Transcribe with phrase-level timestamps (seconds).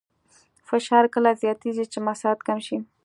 [0.67, 2.77] فشار کله زیاتېږي چې مساحت کم شي.